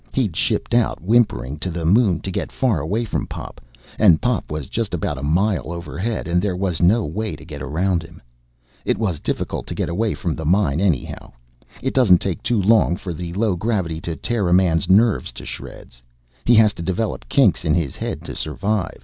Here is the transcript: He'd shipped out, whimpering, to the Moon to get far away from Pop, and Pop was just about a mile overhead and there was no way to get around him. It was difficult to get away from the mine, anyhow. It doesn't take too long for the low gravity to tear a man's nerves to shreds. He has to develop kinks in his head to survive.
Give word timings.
He'd 0.13 0.35
shipped 0.35 0.73
out, 0.73 0.99
whimpering, 0.99 1.59
to 1.59 1.69
the 1.69 1.85
Moon 1.85 2.21
to 2.21 2.31
get 2.31 2.51
far 2.51 2.79
away 2.79 3.05
from 3.05 3.27
Pop, 3.27 3.61
and 3.99 4.19
Pop 4.19 4.49
was 4.51 4.65
just 4.67 4.95
about 4.95 5.19
a 5.19 5.21
mile 5.21 5.71
overhead 5.71 6.27
and 6.27 6.41
there 6.41 6.55
was 6.55 6.81
no 6.81 7.05
way 7.05 7.35
to 7.35 7.45
get 7.45 7.61
around 7.61 8.01
him. 8.01 8.19
It 8.83 8.97
was 8.97 9.19
difficult 9.19 9.67
to 9.67 9.75
get 9.75 9.89
away 9.89 10.15
from 10.15 10.33
the 10.33 10.43
mine, 10.43 10.81
anyhow. 10.81 11.33
It 11.83 11.93
doesn't 11.93 12.17
take 12.19 12.41
too 12.41 12.59
long 12.59 12.95
for 12.95 13.13
the 13.13 13.31
low 13.33 13.55
gravity 13.55 14.01
to 14.01 14.15
tear 14.15 14.49
a 14.49 14.53
man's 14.55 14.89
nerves 14.89 15.31
to 15.33 15.45
shreds. 15.45 16.01
He 16.45 16.55
has 16.55 16.73
to 16.73 16.81
develop 16.81 17.29
kinks 17.29 17.63
in 17.63 17.75
his 17.75 17.95
head 17.95 18.23
to 18.23 18.33
survive. 18.35 18.97